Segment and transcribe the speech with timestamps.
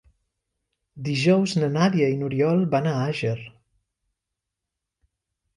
[1.07, 3.37] Dijous na Nàdia i n'Oriol van a Àger.